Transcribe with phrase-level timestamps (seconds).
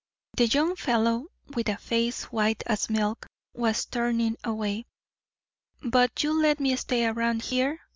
[0.35, 4.87] The young fellow, with a face white as milk, was turning away.
[5.83, 7.79] "But you'll let me stay around here?"